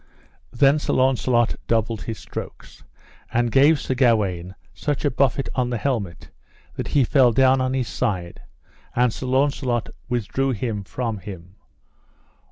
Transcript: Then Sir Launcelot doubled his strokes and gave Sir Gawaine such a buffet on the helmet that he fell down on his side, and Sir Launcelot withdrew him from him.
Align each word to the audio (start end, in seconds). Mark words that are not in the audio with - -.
Then 0.51 0.79
Sir 0.79 0.93
Launcelot 0.93 1.57
doubled 1.67 2.01
his 2.01 2.17
strokes 2.17 2.81
and 3.31 3.51
gave 3.51 3.79
Sir 3.79 3.93
Gawaine 3.93 4.55
such 4.73 5.05
a 5.05 5.11
buffet 5.11 5.47
on 5.53 5.69
the 5.69 5.77
helmet 5.77 6.31
that 6.73 6.87
he 6.87 7.03
fell 7.03 7.31
down 7.31 7.61
on 7.61 7.75
his 7.75 7.87
side, 7.87 8.41
and 8.95 9.13
Sir 9.13 9.27
Launcelot 9.27 9.89
withdrew 10.09 10.53
him 10.53 10.83
from 10.83 11.19
him. 11.19 11.53